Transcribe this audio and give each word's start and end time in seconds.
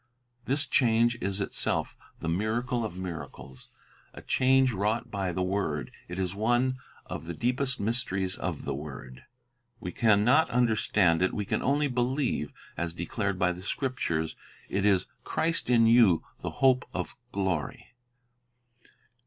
This 0.45 0.65
change 0.65 1.15
is 1.21 1.39
itself 1.41 1.95
the 2.21 2.27
miracle 2.27 2.83
of 2.83 2.97
miracles. 2.97 3.69
A 4.15 4.23
change 4.23 4.71
wrought 4.71 5.11
by 5.11 5.31
the 5.31 5.43
word, 5.43 5.91
it 6.07 6.17
is 6.17 6.33
one 6.33 6.79
of 7.05 7.25
the 7.25 7.35
deepest 7.35 7.79
mysteries 7.79 8.35
of 8.35 8.65
the 8.65 8.73
word. 8.73 9.25
We 9.79 9.91
can 9.91 10.23
not 10.25 10.49
understand 10.49 11.21
it; 11.21 11.35
we 11.35 11.45
can 11.45 11.61
only 11.61 11.87
believe, 11.87 12.51
as 12.77 12.95
declared 12.95 13.37
by 13.37 13.51
the 13.51 13.61
Scriptures, 13.61 14.35
it 14.69 14.85
is 14.87 15.05
"Christ 15.23 15.69
in 15.69 15.85
you, 15.85 16.23
the 16.39 16.49
hope 16.49 16.83
of 16.95 17.13
glory." 17.31 17.93